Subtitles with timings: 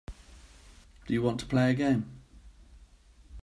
[1.05, 2.09] Do you want to play a game?